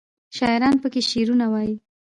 شاعران 0.37 0.75
پکې 0.81 1.01
شعرونه 1.09 1.45
وايي. 1.51 1.75